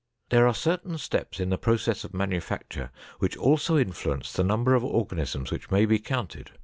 There 0.31 0.47
are 0.47 0.55
certain 0.55 0.97
steps 0.97 1.39
in 1.39 1.51
the 1.51 1.59
process 1.59 2.03
of 2.03 2.11
manufacture 2.11 2.89
which 3.19 3.37
also 3.37 3.77
influence 3.77 4.33
the 4.33 4.43
number 4.43 4.73
of 4.73 4.83
organisms 4.83 5.51
which 5.51 5.69
may 5.69 5.85
be 5.85 5.99
counted. 5.99 6.49